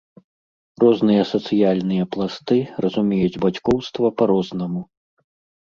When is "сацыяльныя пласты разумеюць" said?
1.33-3.39